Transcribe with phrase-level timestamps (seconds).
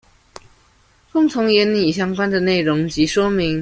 [1.11, 3.59] 共同研議相關的內容及說明